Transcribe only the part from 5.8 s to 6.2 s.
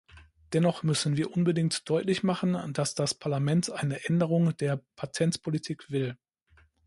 will.